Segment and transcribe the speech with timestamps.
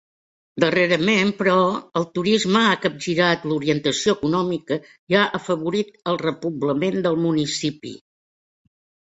[0.61, 1.57] Darrerament, però,
[2.01, 4.79] el turisme ha capgirat l'orientació econòmica
[5.15, 7.95] i ha afavorit el repoblament del municipi.